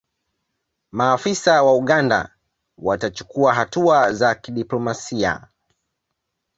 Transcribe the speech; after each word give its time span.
maafisa 0.91 1.63
wa 1.63 1.75
uganda 1.75 2.35
watachukua 2.77 3.53
hatua 3.53 4.13
za 4.13 4.35
kidiplomasia 4.35 5.47